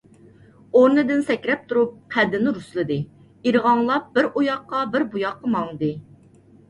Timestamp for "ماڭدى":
5.59-5.93